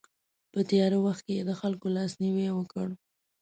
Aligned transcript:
په 0.51 0.59
تیاره 0.69 0.97
وخت 1.05 1.21
کې 1.25 1.33
یې 1.37 1.43
د 1.49 1.51
خلکو 1.61 1.87
لاسنیوی 1.95 2.47
وکړ. 2.53 2.87